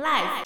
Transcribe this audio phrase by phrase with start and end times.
[0.00, 0.44] Life。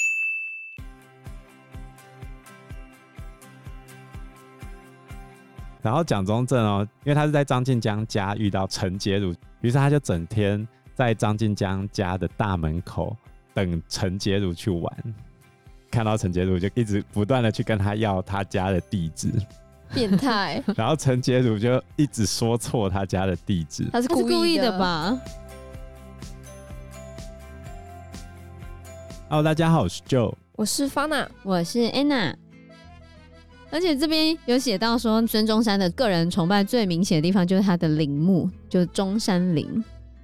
[5.80, 13.17] 然后蒋中正哦，因为他是在张晋江家遇到陈洁如，于是他就整天在张晋江家的大门口
[13.53, 14.93] 等陈洁如去玩。
[15.89, 19.30] 看到陈洁如就一直不断的去跟他要他家的地址，
[19.93, 20.61] 变态。
[20.75, 25.16] 然后陈洁如就一直说错他家的地址，他是故意的吧
[29.35, 32.36] ？Hello，大家好，我是 Joe，我是 Fana，我是 Anna。
[33.68, 39.82] 而且这边有写到说，孙中山的个人崇拜最明显的地方就是他的陵墓，就是中山陵。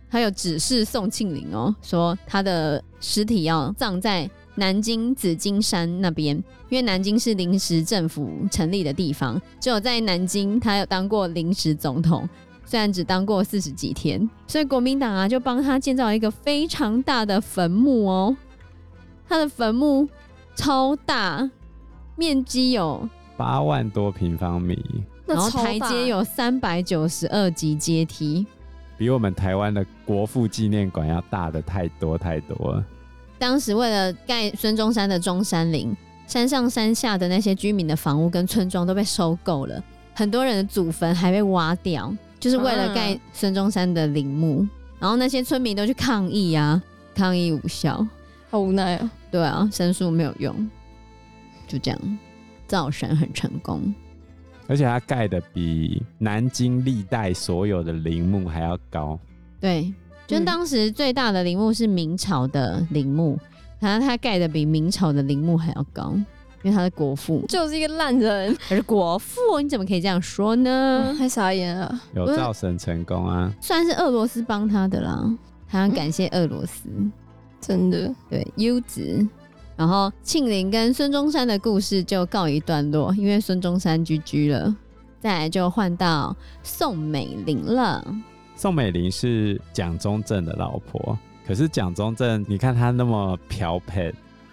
[0.08, 6.36] 还有指示宋庆龄哦，说他的尸体要葬在南京紫金山那边，
[6.68, 12.28] 因为南京是临时政府成立的地方，只有在南京他有当过临时总统，
[12.64, 18.36] 虽然只当过四十几天，所以国民党啊就帮他建造一个非常大的坟墓哦，
[19.30, 20.08] 他的坟墓
[20.56, 21.48] 超大，
[22.16, 23.08] 面积有。
[23.36, 24.84] 八万多平方米，
[25.24, 28.44] 然后台阶有三百九十二级阶梯，
[28.98, 32.84] 比我们台湾的国父纪念馆要大的太多太多了。
[33.38, 39.80] 当时为了盖孙中山的中山陵，山上山下的那些居民的房屋跟村庄都被收购了，
[40.12, 44.66] 很多人的祖坟还被挖掉，就是为了盖孙中山的陵墓。
[44.98, 46.82] 然后那些村民都去抗议啊，
[47.14, 48.06] 抗议无效，
[48.50, 49.10] 好无奈啊。
[49.30, 50.68] 对啊，申诉没有用，
[51.66, 52.18] 就这样。
[52.66, 53.92] 造神很成功，
[54.68, 59.18] 而且它盖的比南京历代所有的陵墓还要高。
[59.60, 59.92] 对，
[60.24, 63.36] 就当时最大的陵墓是明朝的陵墓，
[63.80, 66.12] 然后他盖的比明朝的陵墓还要高，
[66.62, 68.56] 因为他是国父，就是一个烂人。
[68.68, 71.06] 可是国父，你怎么可以这样说呢？
[71.08, 72.00] 嗯、太傻眼了。
[72.14, 75.36] 有造神成功啊，算是俄罗斯帮他的啦，
[75.68, 77.10] 他要感谢俄罗斯、嗯，
[77.60, 79.26] 真的对优质。
[79.76, 84.76] 然后庆龄跟孙中山的故事就告一段落，因为孙中山居居了，
[85.20, 88.04] 再来就换到宋美龄了。
[88.56, 94.12] 宋美龄是蒋中正的老婆，可是蒋中正，你看他那么漂派、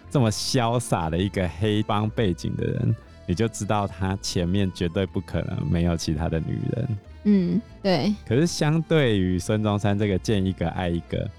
[0.09, 2.95] 这么潇洒的一个黑帮背景的人，
[3.25, 6.97] 你就知道他前面绝对不可能没有其他的女人。
[7.25, 8.15] 嗯，对。
[8.25, 11.29] 可是相对于孙中山这个见一个爱一个，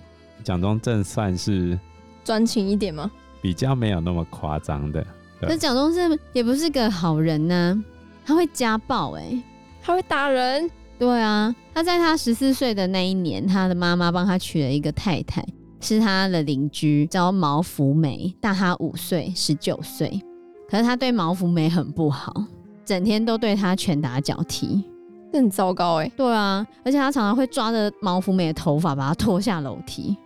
[0.49, 1.79] 蒋中正算是
[2.25, 3.11] 专情一点吗？
[3.43, 5.07] 比较没有那么夸张的，
[5.43, 9.43] 可蒋中正也不是个好人呢、啊，他会家暴哎、欸，
[9.83, 10.71] 他会打人。
[10.99, 15.45] 对啊，他在他十四岁的那一年，他的妈妈帮他娶了一个太太，
[15.83, 20.19] 是他的邻居，叫毛福梅，大他五岁，十九岁。
[20.71, 22.33] 可是他对毛福梅很不好，
[22.87, 24.83] 整天都对他拳打脚踢，
[25.31, 26.13] 这很糟糕哎、欸。
[26.17, 30.17] 对啊，而且他常常会抓着毛福梅的头发，把她拖下楼梯。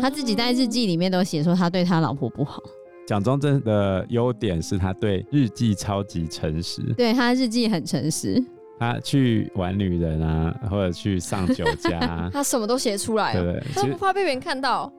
[0.00, 2.62] 他自己在日记里面都写说他对他老婆不好。
[3.06, 8.42] 蒋中正的优点是他对日记超级诚实，对他日记很诚实。
[8.78, 13.62] 他去玩女人啊，或者去上酒家、啊， 他什么都写出来、喔，对不对？
[13.74, 14.92] 他不怕被别人看到。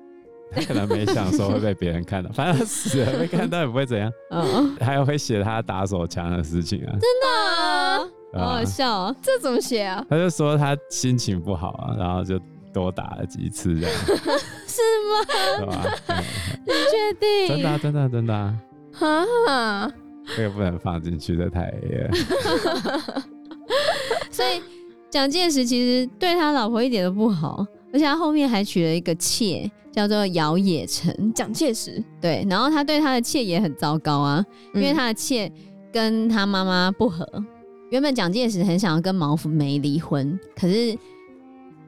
[0.51, 4.11] 他可能没想说会被别人看到， 反正死了被看到也不会怎样。
[4.29, 10.05] 嗯，还有会写他打手枪的事情啊，真的啊，好好笑啊，这怎么写啊？
[10.07, 12.39] 他就说他心情不好啊，然后就。
[12.75, 13.95] 多打了几次这样，
[14.67, 15.81] 是吗？
[16.65, 17.47] 你确定？
[17.47, 18.53] 真的、啊，真的、啊，真的啊！
[19.47, 19.91] 啊，
[20.35, 23.23] 这个不能放进去，这太黑了。
[24.29, 24.61] 所以
[25.09, 31.33] 蒋介石其实对他老婆一点都不好，而且他后面还娶了一个妾，叫做姚冶诚。
[31.33, 35.49] 蒋介石对，然后他对他的妾也很糟糕啊，因为他的妾
[35.93, 37.25] 跟他妈妈不和。
[37.89, 40.97] 原本蒋介石很想要跟毛福梅离婚，可是。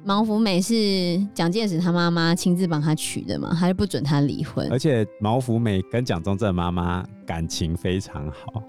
[0.07, 4.65] 毛福美是蒋介石他妈妈亲自帮他娶的嘛，他就不准他离婚。
[4.71, 8.63] 而且毛福美跟蒋中正妈妈感情非常好，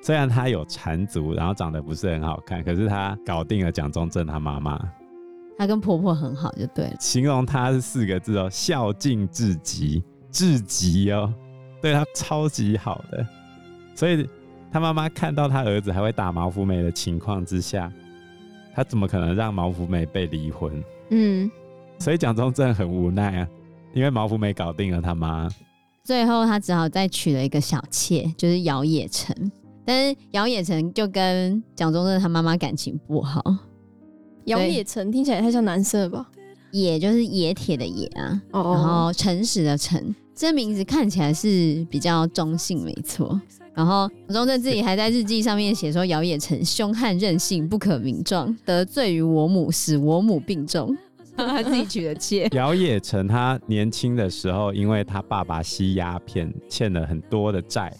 [0.00, 4.80] 虽然她有缠足，然后长得不是很好看，可是她搞定了蒋中正他妈妈。
[5.58, 6.94] 她跟婆婆很好，就对了。
[7.00, 11.34] 形容她是四个字哦，孝敬至极，至极哦，
[11.82, 13.26] 对她超级好的。
[13.92, 14.24] 所以
[14.70, 17.92] 他妈妈看到他儿子还会打毛福美的情况之下。
[18.76, 20.84] 他怎么可能让毛福梅被离婚？
[21.08, 21.50] 嗯，
[21.98, 23.48] 所以蒋中正很无奈啊，
[23.94, 25.48] 因为毛福梅搞定了他妈，
[26.04, 29.34] 最后他只好再娶了一个小妾，就是姚冶成。
[29.82, 33.42] 但是姚冶成就跟蒋中正他妈妈感情不好。
[34.44, 36.28] 姚冶诚听起来太像男生了吧？
[36.70, 43.40] 野就是野铁的野啊，哦哦，然后诚实的诚，这名字看起来是比较中性，没错。
[43.76, 50.96] 然后中正自己还在日记上面写说，姚冶诚凶悍任性，不可名状，得罪于我母，使我母病重。
[51.36, 52.48] 他自己娶的妾。
[52.52, 57.94] 姚冶诚他年轻的时候，因为他爸爸吸鸦片欠了很多的债，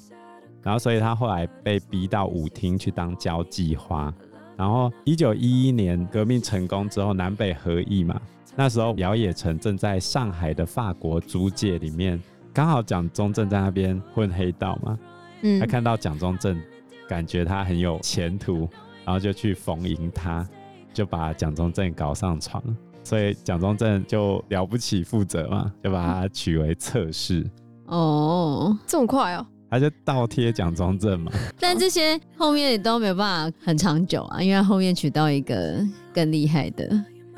[0.62, 4.10] 然后所以他后来被逼到舞厅去当交际花。
[4.56, 8.18] 然后一九一一年革命成功之后，南北合议嘛，
[8.54, 12.18] 那时候姚冶诚正在上海的法国租界里面，
[12.54, 14.98] 刚好蒋中正在那边混黑道嘛，
[15.42, 16.60] 嗯，他看到蒋中正，
[17.08, 18.68] 感觉他很有前途，
[19.04, 20.46] 然后就去逢迎他，
[20.92, 22.62] 就把蒋中正搞上床，
[23.02, 27.44] 所以蒋中正就了不起负责嘛，就把他娶为侧室。
[27.86, 29.46] 哦，这么快哦。
[29.68, 35.84] 他就倒贴蒋中正嘛，但这些后面也都没有办法很长久啊，因为他后面娶到一个
[36.14, 36.88] 更厉害的。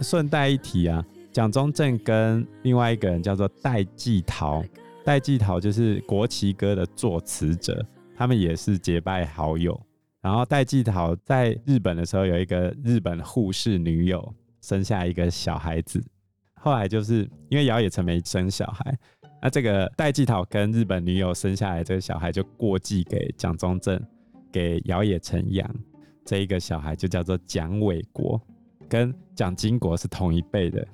[0.01, 1.03] 顺带一提啊，
[1.33, 4.63] 蒋中正跟另外一个人叫做戴季陶，
[5.09, 7.83] 戴季陶就是国旗歌的作词者，
[8.15, 9.81] 他们也是结拜好友。
[10.21, 15.99] 然后戴季陶在日本的时候有一个日本护士女友，生下一个小孩子，
[16.57, 18.95] 后来就是因为姚冶诚没生小孩。
[19.41, 23.99] 那这个戴季陶跟日本女友生下来这个小孩就过继给蒋中正，
[24.53, 25.75] 给姚冶诚养。
[26.23, 28.39] 这一个小孩就叫做蒋纬国，
[28.87, 30.87] 跟蒋经国是同一辈的，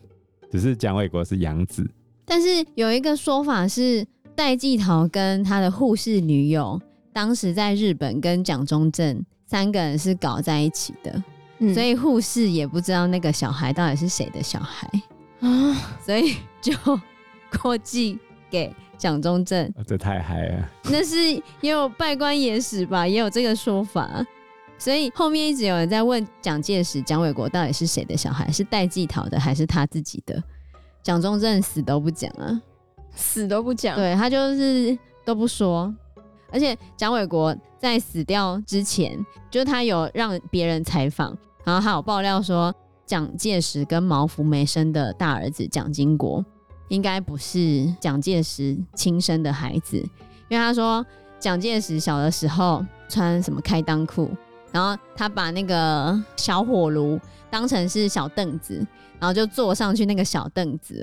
[0.52, 1.84] 只是蒋纬国是养子。
[2.24, 6.80] 但是有一个说法是，戴季陶跟他的护士女友
[7.12, 11.22] 当时在日本跟蒋中正三个人是搞在一起的，
[11.58, 14.88] 嗯、所以护士也不知道那个小孩到底是谁的小孩
[15.40, 16.72] 啊，所以就
[17.62, 18.18] 过继。
[18.50, 20.70] 给蒋中正，这太嗨了。
[20.84, 21.16] 那是
[21.60, 24.24] 也有拜官野史吧，也有这个说法。
[24.78, 30.40] 所以后面一直有人在问蒋介石、蒋纬国到底是谁的小孩，是戴季陶的还是他自己的？
[31.04, 32.60] 蒋中正死都不讲啊，
[33.14, 33.94] 死都不讲。
[33.94, 35.94] 对，他就是都不说。
[36.50, 39.16] 而且蒋纬国在死掉之前，
[39.50, 42.74] 就是他有让别人采访，然后还有爆料说
[43.04, 46.44] 蒋介石跟毛福梅生的大儿子蒋经国。
[46.88, 49.96] 应该不是蒋介石亲生的孩子，
[50.48, 51.04] 因为他说
[51.40, 54.30] 蒋介石小的时候穿什么开裆裤，
[54.74, 57.16] 然后他把那个小火炉
[57.48, 58.84] 当成是小凳子，
[59.20, 60.96] 然后就坐上去那个小凳子，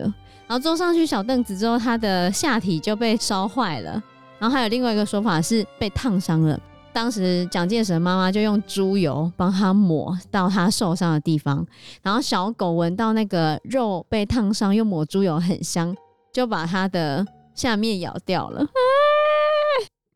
[0.45, 3.91] 然后坐上去小凳子之后，他的下体就被烧坏了，
[4.39, 6.59] 然后还有另外一个说法是被烫伤了。
[6.91, 11.65] 当时蒋介石妈妈就用猪油帮他抹到他受伤的地方，
[12.01, 15.95] 然后小狗闻到那个肉被烫伤又抹猪油很香，
[16.33, 17.25] 就把他的
[17.55, 18.65] 下面咬掉了。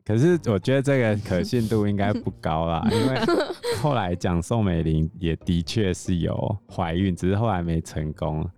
[0.06, 3.18] 可是我觉得这个可信度应该不高啦， 因为
[3.82, 8.48] 后来讲宋美龄也的确是有怀孕，只是后来没成功，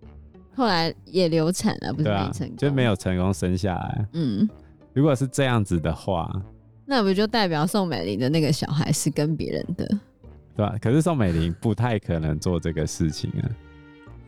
[0.54, 4.06] 后来也流产了，不是没成功，就没有成功生下来。
[4.12, 4.46] 嗯，
[4.92, 6.30] 如果是这样子的话。
[6.90, 9.86] 那不就代表宋美龄的那个小孩是跟别人的，
[10.56, 10.74] 对吧？
[10.80, 13.44] 可是宋美龄不太可能做这个事情啊。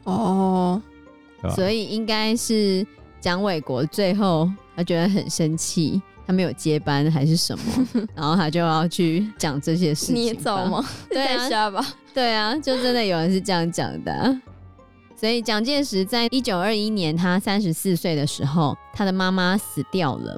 [0.04, 0.82] 哦，
[1.54, 2.86] 所以应该是
[3.18, 7.64] 蒋纬国最后他觉得很生气，他没有接班还是什么，
[8.14, 10.14] 然后他就要去讲这些事情。
[10.14, 10.84] 捏造吗？
[11.10, 11.84] 对啊，吧？
[12.14, 14.42] 对啊，就真的有人是这样讲的啊。
[15.16, 20.34] 所以蒋介石在一九二一年他三十四岁的时候，他的妈妈死掉了。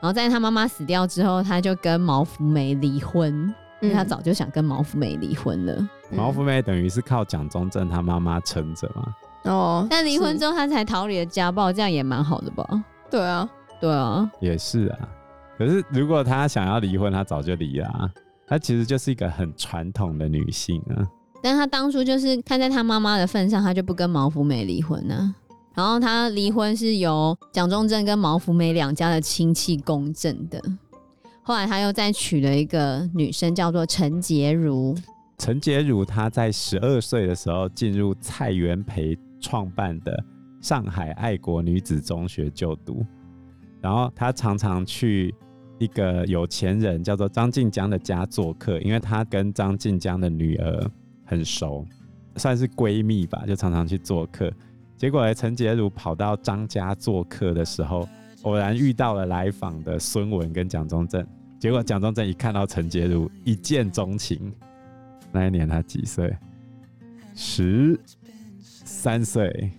[0.00, 3.52] 然后在他妈妈死掉之后，他就跟毛福梅离婚，
[3.82, 5.74] 因为他早就想跟毛福梅离婚了。
[6.10, 9.12] 嗯、毛福梅等于是靠蒋中正他妈妈撑着嘛。
[9.42, 12.64] 哦，但离婚之后他才逃离了家暴，这样也蛮好的吧？
[13.10, 13.46] 对啊，
[13.80, 15.08] 对啊，也是啊。
[15.56, 18.10] 可是如果她想要离婚，她早就离了啊。
[18.46, 21.08] 她其实就是一个很传统的女性啊。
[21.42, 25.34] 但她当初就是看在她妈妈的份上，她就不跟毛福美离婚呢。
[25.74, 30.60] 然后她离婚是由蒋中正跟毛福美两家的亲戚公证的。
[31.42, 34.94] 后来他又再娶了一个女生，叫做陈洁如。
[35.38, 40.22] 陈洁如她在十二岁的时候进入蔡元培创办的
[40.60, 43.04] 上海爱国女子中学就读。
[43.80, 45.34] 然后她常常去
[45.78, 50.90] 一个有钱人叫做张静江的家做客，因为她跟张静江的女儿
[51.24, 51.86] 很熟，
[52.36, 54.52] 算是闺蜜吧，就常常去做客。
[54.96, 58.06] 结果，陈洁如跑到张家做客的时候，
[58.42, 61.26] 偶然遇到了来访的孙文跟蒋中正。
[61.58, 64.52] 结果蒋中正一看到陈洁如，一见钟情。
[65.32, 66.36] 那一年他几岁？
[67.34, 67.98] 十
[68.62, 69.70] 三岁。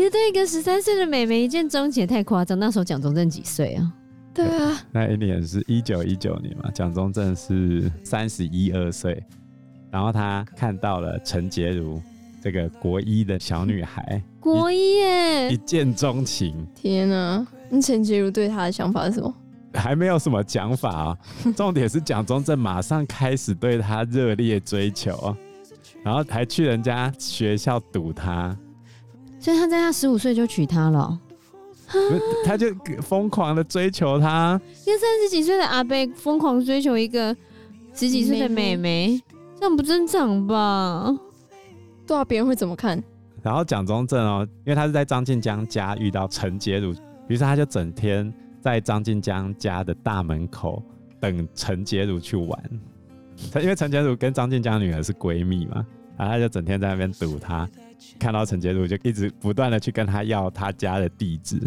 [0.00, 2.58] 也对一个十三岁的妹妹一见钟情，太夸张。
[2.58, 3.92] 那时候蒋中正几岁啊？
[4.32, 9.22] 对啊，那一年是一九一九年嘛，蒋中正是三十一二岁。
[9.90, 12.00] 然后他看到了陈洁如。
[12.42, 16.66] 这个国一的小女孩， 国一耶，一见钟情。
[16.74, 17.46] 天哪！
[17.68, 19.34] 那陈洁如对他的想法是什么？
[19.74, 21.18] 还没有什么讲法啊。
[21.54, 25.36] 重点是蒋中正马上开始对他热烈追求，
[26.02, 28.56] 然后还去人家学校堵他。
[29.40, 31.18] 所以他在他十五岁就娶她了，
[32.44, 32.68] 他就
[33.00, 34.60] 疯狂的追求她。
[34.86, 37.34] 一个三十几岁的阿贝疯狂追求一个
[37.94, 39.20] 十几岁的妹妹，
[39.58, 41.18] 这样不正常吧？
[42.06, 43.02] 对啊，别人会怎么看？
[43.42, 46.94] 然后蒋中正哦，因为他是在张晋江家遇到陈洁如，
[47.26, 48.30] 于是他就整天
[48.60, 50.82] 在张晋江家的大门口
[51.18, 52.62] 等陈洁如去玩。
[53.50, 55.86] 他因为陈洁如跟张晋江女儿是闺蜜嘛，
[56.20, 57.66] 然后他就整天在那边堵他，
[58.18, 61.58] 看到陈洁如就一直不断的去跟他要他家的地址，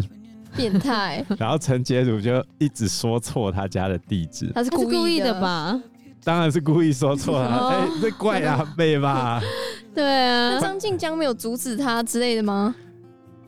[0.54, 1.26] 变态。
[1.36, 5.76] 然后陈洁如就一直说错他家的地址，他是故意的吧？
[6.22, 9.42] 当然是故意说错了，哎、欸，这怪阿贝吧？
[9.92, 12.72] 对啊，张晋江没有阻止他之类的吗？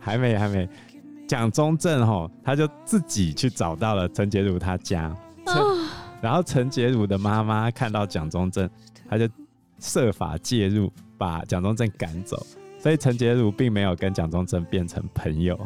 [0.01, 0.69] 还没，还没。
[1.29, 5.87] 蒋中正吼，他就自己去找到了陈洁如他家，哦、
[6.21, 8.69] 然后陈洁如的妈妈看到蒋中正，
[9.09, 9.29] 他就
[9.79, 12.47] 设法介入，把蒋中正赶走。
[12.79, 15.59] 所以陈洁如并没有跟蒋中正变成朋友，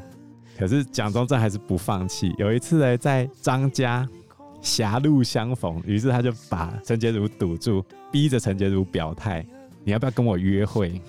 [0.58, 2.32] 可是蒋中正还是不放弃。
[2.38, 4.08] 有一次呢，在张家
[4.62, 9.44] 狭路相逢，于是他就把陈洁如堵住，逼着陈洁如表态。
[9.84, 11.00] 你要不要跟我约会？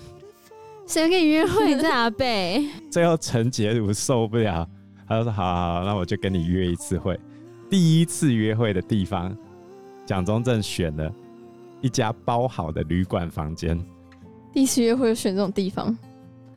[0.86, 1.76] 谁跟你约会？
[1.76, 2.66] 在阿北。
[2.90, 4.68] 最后陈洁如受不了，
[5.06, 7.18] 他就说：“好好好，那我就跟你约一次会。”
[7.70, 9.34] 第一次约会的地方，
[10.04, 11.10] 蒋中正选了
[11.82, 13.78] 一家包好的旅馆房间。
[14.54, 15.96] 第一次约会就选这种地方，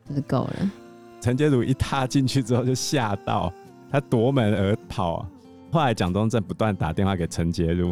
[0.05, 0.71] 真是够了。
[1.19, 3.51] 陈洁如一踏进去之后就吓到，
[3.91, 5.25] 他夺门而跑。
[5.71, 7.87] 后来蒋中正不断打电话给陈洁如，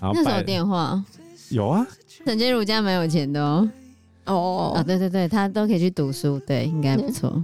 [0.00, 1.02] 然后那时候电话。
[1.50, 1.86] 有啊，
[2.24, 3.68] 陈洁如家蛮有钱的哦。
[4.26, 7.42] 哦哦，对对对，他都可以去读书，对，应该不错。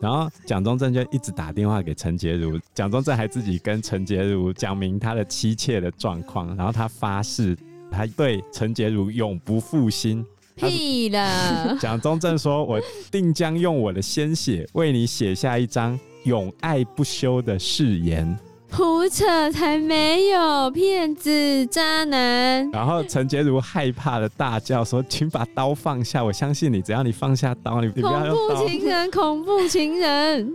[0.00, 7.56] 然后蒋中正就一直打电话给陈洁如，蒋中正还自己跟陈洁如讲明他的妻妾的状况，然后他发誓
[7.90, 10.24] 他对陈洁如永不负心。
[10.54, 11.76] 屁了！
[11.78, 18.38] 蒋中正说：“我定将用我的鲜血为你写下一张永爱不休的誓言。”
[18.72, 22.68] 胡扯才没有，骗子渣男。
[22.72, 30.54] 然后陈洁如害怕的大叫说：“请把刀放下，我相信你，只要你放下刀，你，你不要用刀。”恐怖情人，恐怖情人，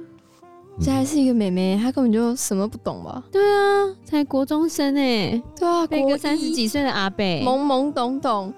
[0.79, 3.23] 这还是一个妹妹，她根本就什么不懂吧？
[3.31, 8.53] 对啊，才国中生哎，对啊，一个三十几岁的阿伯，懵懵懂懂，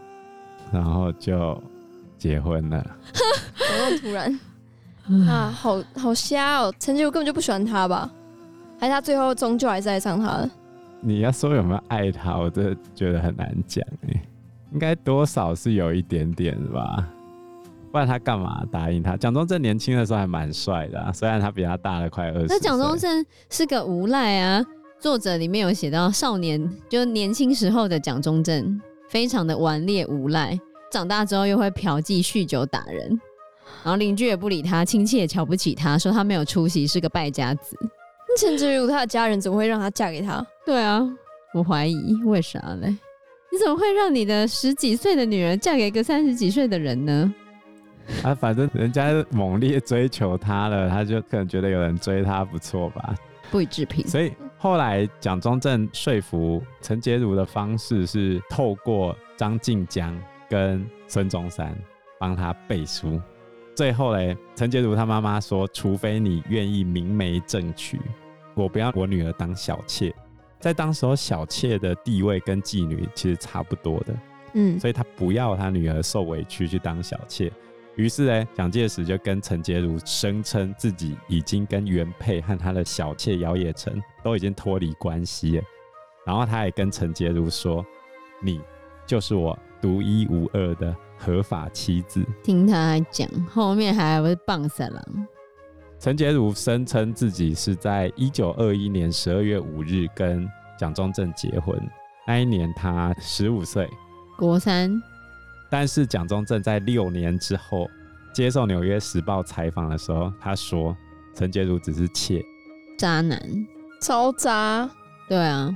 [0.71, 1.61] 然后就
[2.17, 2.85] 结婚了。
[3.11, 4.39] 怎么那么突然
[5.27, 5.51] 啊？
[5.51, 6.73] 好好瞎哦！
[6.79, 8.09] 陈洁如根本就不喜欢他吧？
[8.79, 10.49] 还是他最后终究还是爱上他了。
[11.01, 14.23] 你要说有没有爱他，我真的觉得很难讲哎，
[14.71, 17.05] 应该多少是有一点点吧，
[17.93, 19.15] 不然他干嘛答应他？
[19.15, 22.47] 蒋中正年轻的时候还蛮帅的啊，虽然他比他大了快二十。
[22.49, 24.65] 那蒋中正是个无赖啊！
[24.99, 30.59] 作者里面有写到，少年就年轻时候的蒋中正非常的顽劣无赖，
[30.91, 33.09] 长大之后又会嫖妓、酗酒、打人，
[33.83, 37.77] 然后邻居也不理他，亲戚也瞧不起他，说他没有出息，是个败家子。
[38.39, 40.43] 陈洁如他的家人怎么会让他嫁给他？
[40.65, 41.07] 对啊，
[41.53, 42.87] 我怀疑为啥嘞？
[43.51, 47.31] 你怎么会让你的十几岁的女儿嫁给一个三十几岁的人呢？
[48.23, 53.15] 啊，反正人家猛烈追求他了，他就可能觉得有人追他不错吧，
[53.51, 54.07] 不予置评。
[54.07, 60.17] 所以后来蒋中正说服陈洁如的方式是透过张静江
[60.49, 61.75] 跟孙中山
[62.19, 63.21] 帮他背书。
[63.75, 67.99] 最后嘞，陈洁如她妈妈说，除非你愿意明媒正娶。
[68.53, 70.13] 我不要我女儿当小妾，
[70.59, 74.15] 在当时候小妾的地位跟妓女其实差不多的，
[74.53, 77.51] 嗯，所以他不要他女儿受委屈去当小妾。
[77.95, 85.63] 于是呢，蒋介石就跟陈洁如声称自己已经跟原配和他的小妾姚也成都已经脱离关系了，
[86.25, 87.85] 然后他也跟陈洁如说
[88.41, 88.59] ：“你
[89.05, 95.05] 就是我独一无二的合法妻子。”听他讲，后面还不是棒死了。
[95.99, 101.79] 陈洁如声称自己是在一九二一年十二月五日跟蒋中正结婚，
[102.25, 103.87] 那一年他十五岁，
[104.35, 104.91] 国三。
[105.73, 107.89] 但是蒋中正在六年之后
[108.31, 110.95] 接受《纽约时报》采访的时候，他说
[111.33, 112.45] 陈洁如只是妾，
[112.95, 113.41] 渣男，
[113.99, 114.87] 超渣。
[115.27, 115.75] 对啊，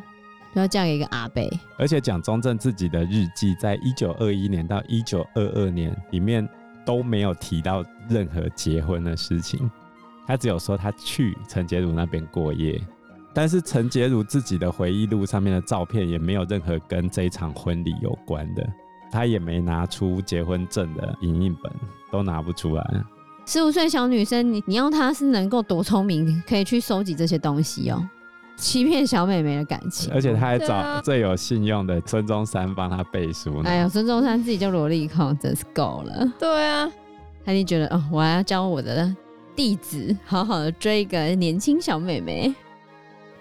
[0.54, 1.50] 要嫁给一个阿贝。
[1.80, 6.48] 而且蒋中正自己的日记，在一九二一年到一九二二年里面
[6.86, 9.68] 都没有提到任何结婚的事情。
[10.28, 12.80] 他只有说他去陈洁如那边过夜，
[13.34, 18.70] 但是陈洁如自己的回忆录上面的照片也没有任何跟这一场婚礼有关的，
[19.12, 21.72] 他也没拿出结婚证的影印本，
[22.12, 23.04] 都拿不出来。
[23.46, 28.08] 十五岁小女生，你你要她是能够多聪明，可以去收集这些东西哦，
[28.58, 33.62] 欺骗小妹妹的感情，而且他还找最有信用的孙中山帮他背书。
[33.64, 36.34] 哎呀，孙中山自己就萝莉控，真是够了。
[36.38, 36.92] 对啊，
[37.46, 39.16] 他就觉得哦，我还要教我的。
[39.56, 42.54] 弟子好好的追一个年轻小妹妹。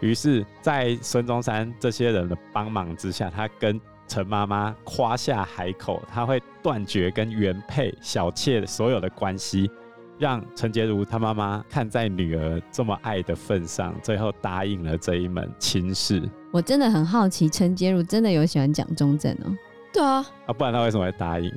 [0.01, 9.71] 于是，在孙中山这些人的帮忙之下，他跟陈妈妈夸下海口，她会断绝跟原配小妾所有的关系，
[10.19, 16.23] 让陈洁如她妈妈看在女儿这么爱的份上，最后答应了这一门亲事。
[16.51, 19.53] 我真的很好奇，陈洁如真的有喜欢蒋中正哦？
[19.93, 21.53] 对啊，啊，不然他为什么会答应？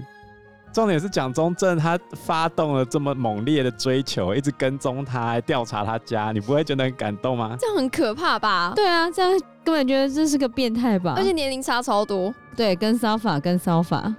[0.72, 7.58] 重点是蒋中正他发动了这么猛烈的追求，一直跟踪他，还调查他家，你不会觉得很感动吗？
[7.60, 8.74] 这样很可怕吧？
[8.76, 9.32] 对啊，这样
[9.64, 11.16] 根本觉得这是个变态吧？
[11.18, 12.34] 而且年龄差超多。
[12.56, 14.14] 对，跟骚法跟骚法，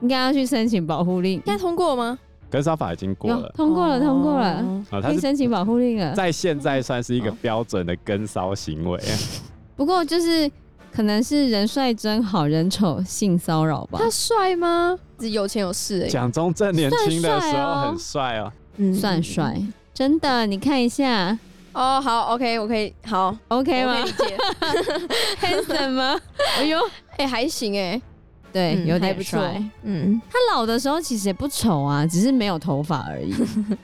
[0.00, 1.40] 应该要去申请保护令。
[1.46, 2.18] 现在通过了吗？
[2.50, 4.84] 跟骚法已经过了，通过了，通过了。
[4.90, 6.14] 哦，可以申请保护令了。
[6.14, 9.00] 在现在算是一个标准的跟骚行为。
[9.76, 10.50] 不过就是。
[10.92, 13.98] 可能是人帅真好人丑性骚扰吧？
[14.02, 14.98] 他帅吗？
[15.18, 16.08] 只有钱有势哎。
[16.08, 19.60] 蒋中正年轻的时候很帅哦，嗯，算帅，
[19.92, 20.46] 真的。
[20.46, 21.38] 你看一下
[21.72, 24.04] 哦，好，OK，我可以，好，OK 吗
[25.40, 26.20] ？Handsome 吗？
[26.58, 26.78] 哎呦，
[27.18, 28.00] 哎，还行哎，
[28.52, 29.40] 对，有点不错。
[29.82, 33.34] 嗯，他老的时候其实也不丑啊，只是没有头发而已。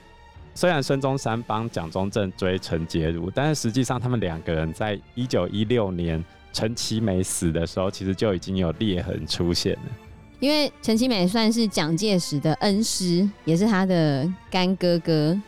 [0.55, 6.23] 虽然孙中山帮蒋中正追陈洁如，但是实际上他们两个人在一九一六年。
[6.55, 9.79] 陈其美死的时候，其实就已经有裂痕出现了。
[10.43, 15.39] 因为陈其美算是蒋介石的恩师，也是他的干哥哥，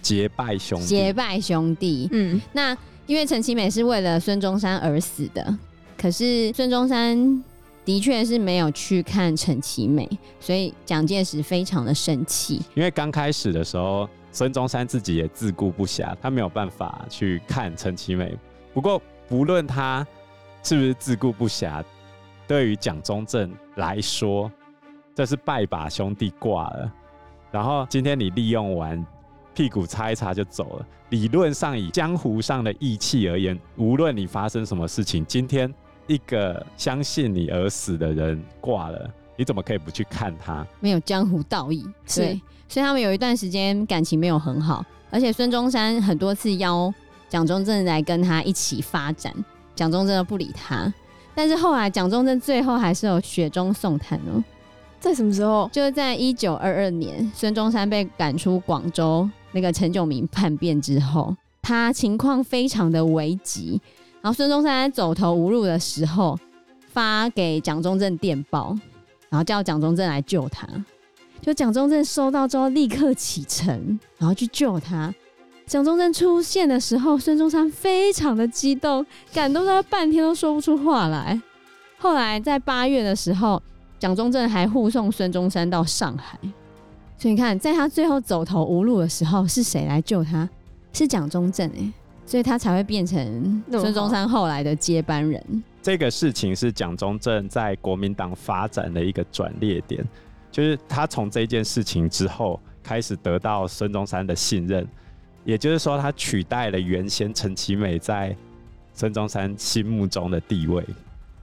[0.00, 0.86] 结拜兄弟。
[0.86, 2.08] 结拜兄弟。
[2.12, 2.74] 嗯，那
[3.04, 5.58] 因为陈其美是为了孙中山而死的，
[5.98, 7.44] 可是孙中山
[7.84, 10.08] 的确是没有去看陈其美，
[10.40, 12.58] 所以蒋介石非常的生气。
[12.74, 18.34] 因为刚开始的时候，孙中山自己也自顾不暇，他没有办法去看陈其美。
[18.72, 18.98] 不过，
[19.28, 20.06] 不论他。
[20.64, 21.82] 是不是自顾不暇？
[22.46, 24.50] 对于蒋中正来说，
[25.14, 26.92] 这是拜把兄弟挂了。
[27.50, 29.04] 然后今天你利用完，
[29.54, 30.86] 屁股擦一擦就走了。
[31.10, 35.72] 理论上，以江湖上的义气而言，无论你发生什么事情，今天
[36.06, 40.66] 一个相信你而死的人挂了，你怎么可以不去看他？
[40.80, 46.92] 没有江湖道义，对，所以他们有一段时间感情没有很好，而且孙中山很多次邀
[47.28, 49.34] 蒋中正来跟他一起发展。
[49.74, 50.92] 蒋中正都不理他，
[51.34, 54.42] 但是后来蒋中正最后还是有雪中送炭哦。
[55.00, 55.68] 在什么时候？
[55.72, 63.80] 就是在一九二二年，孙中山被赶出广州，那个陈炯明叛变之后，他情况非常的危急。
[64.20, 66.38] 然后孙中山在走投无路的时候，
[66.92, 68.76] 发给蒋中正电报，
[69.28, 70.68] 然后叫蒋中正来救他。
[71.40, 75.12] 就蒋中正收到之后，立刻启程，然后去救他。
[75.72, 81.40] 蒋中正出现的时候，孙中山非常的激动，感动到半天都说不出话来。
[81.96, 83.62] 后来在八月的时候，
[83.98, 86.38] 蒋中正还护送孙中山到上海。
[87.16, 90.46] 所以你看，在他最后走投无路的时候，是谁来救他？
[90.92, 91.90] 是蒋中正哎，
[92.26, 95.42] 所以他才会变成孙中山后来的接班人。
[95.80, 100.06] 这个事情是蒋中正在国民党发展的一个转捩点，
[100.50, 104.86] 就是他从这件事情之后开始得到孙中山的信任。
[105.44, 108.36] 也就是说，他取代了原先陈其美在
[108.94, 110.84] 孙中山心目中的地位。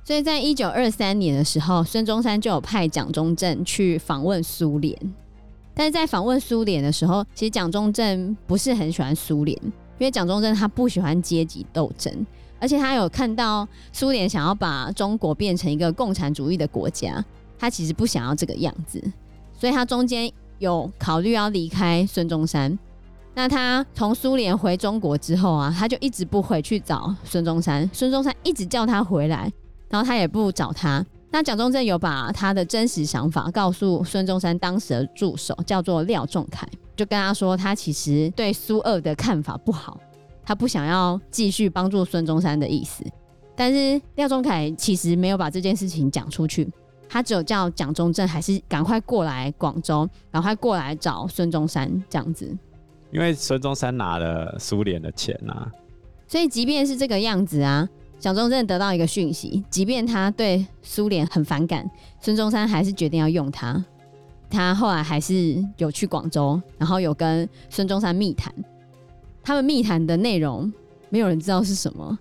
[0.04, 4.98] 所以在一九二三年的时候，孙中山就有派蒋中正去访问苏联。
[5.76, 12.26] 但是在访问苏联的时候，其实蒋中正不是很喜欢苏联，因为蒋中正他不喜欢阶级斗争，
[12.60, 17.24] 而且他有看到苏联想要把中国变成一个共产主义的国家，
[17.58, 19.02] 他其实不想要这个样子，
[19.58, 22.78] 所以他中间有考虑要离开孙中山。
[23.40, 29.50] 那他从苏联回中国之后啊，他就一直不回去找孙中山，孙中山一直叫他回来，
[29.88, 31.06] 然后他也不找他。
[31.32, 39.98] 那蒋中正有把他的真实想法告诉孙中山当时的助手，叫做廖仲恺，就跟他说他其实对苏俄的看法不好，
[40.44, 43.06] 他不想要继续帮助孙中山的意思。
[43.56, 46.70] 但是廖仲恺其实没有把这件事情讲出去，
[47.08, 52.54] 他只有叫蒋中正还是赶快过来广州，赶快过来找孙中山这样子。
[53.12, 55.72] 因为孙中山拿了苏联的钱啊，
[56.28, 57.88] 所以即便是这个样子啊，
[58.20, 61.90] 蒋中正得到一个讯息，即便他对苏联很反感，
[62.22, 63.84] 孙中山还是决定要用他。
[64.50, 68.54] 他后来还是有去广州，然后有跟孙中山密谈。
[69.44, 70.72] 他们密谈的内容，
[71.10, 72.18] 没有人知道是什么，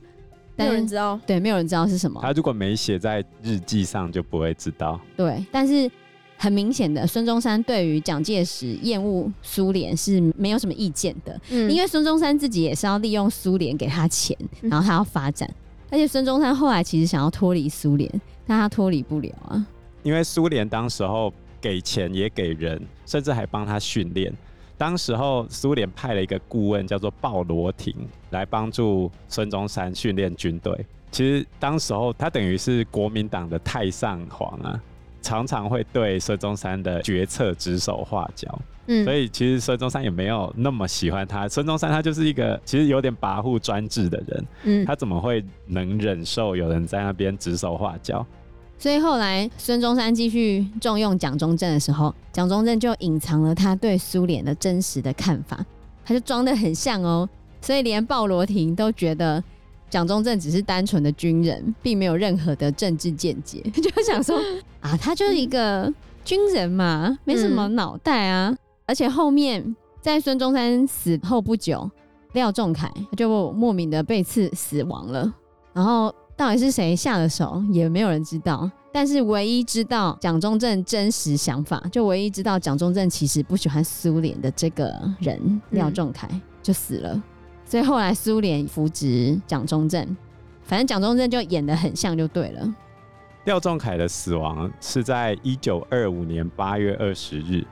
[0.57, 2.21] 没有人知道，对，没有人知道是什么。
[2.23, 4.99] 他如果没写在日记上，就不会知道。
[5.17, 5.91] 对，但是。
[6.41, 18.09] 很明显的，孙中山对于蒋介石厌恶苏联是没有什么意见的，嗯、因为孙中山自己也是要利用苏联给他钱，然后他要发展，嗯、而且孙中山后来其实想要脱离苏联，
[18.47, 19.67] 但他脱离不了啊，
[20.05, 24.33] 因为苏联当时候给钱也给人，甚至还帮他训练，
[24.77, 27.93] 当时候苏联派了一个顾问叫做鲍罗廷
[28.31, 30.87] 来帮助孙中山训练军队。
[31.11, 34.81] 其实当时候他等于是国民党的太上皇啊，
[35.21, 38.59] 常常会对孙中山的决策指手画脚。
[38.87, 41.47] 嗯，所以其实孙中山也没有那么喜欢他。
[41.47, 44.47] 孙中山他就是一个其实有点跋扈专制的人。
[44.65, 48.27] 嗯，他怎么会能忍受有人在那边指手画脚？
[48.79, 55.63] 所以后来孙中山继续重用蒋中正的时候，蒋中正就隐藏了他对苏联的真实的看法，
[56.05, 57.29] 他就装得很像哦。
[57.61, 59.43] 所以连鲍罗廷都觉得
[59.91, 64.39] 蒋中正只是单纯的军人，并没有任何的政治见解， 就想说
[64.81, 65.93] 啊，他就是一个
[66.25, 68.55] 军人嘛，没什么脑袋啊。
[68.87, 71.91] 而且后面在孙中山死后不久，
[72.33, 75.33] 廖仲恺就莫名的被刺死亡了。
[75.73, 78.71] 然后到底是谁下的手，也没有人知道。
[78.91, 86.29] 但是唯一知道蒋中正真实想法，就唯一知道蒋中正其实不喜欢苏联的这个人廖仲恺
[86.63, 87.23] 就死了。
[87.69, 90.17] 所以后来苏联扶植蒋中正，
[90.63, 92.75] 反正蒋中正就演得很像就对了。
[93.45, 97.63] 廖仲恺的死亡是在一九二五年八月二十日，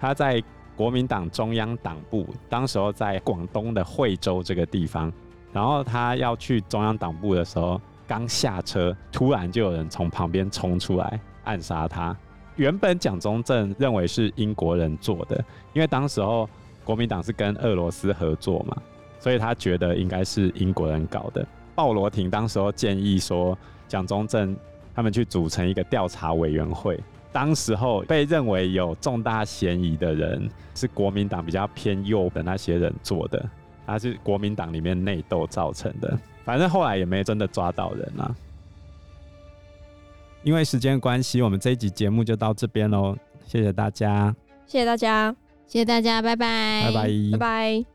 [0.00, 0.42] 他在。
[0.74, 5.12] 国民党中央党部当时候在广东的惠州这个地方，
[5.52, 12.16] 然后他要去中央党部的时候，刚下车，突然就有人从旁边冲出来暗杀他。
[12.56, 15.36] 原本蒋中正认为是英国人做的，
[15.74, 16.48] 因为当时候
[16.84, 18.74] 国民党是跟俄罗斯合作嘛，
[19.22, 21.46] 所以他觉得应该是英国人搞的。
[21.76, 23.56] 鲍罗廷当时候建议说，
[23.86, 24.56] 蒋中正
[24.92, 26.98] 他们去组成一个调查委员会。
[27.30, 33.48] 当时候被认为有重大嫌疑的人是国民党比较偏右的那些人做的，
[33.86, 36.18] 他是国民党里面内斗造成的。
[36.44, 38.34] 反正后来也没真的抓到人啊。
[40.42, 43.16] 因为时间关系，我们这一集节目就到这边喽。
[43.46, 44.34] 谢谢大家，
[44.66, 45.34] 谢谢大家，
[45.68, 47.91] 谢谢大家，拜拜，拜拜，拜拜。